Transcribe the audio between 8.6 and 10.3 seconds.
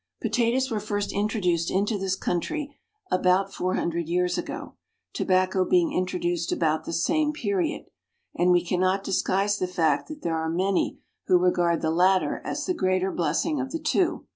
cannot disguise the fact that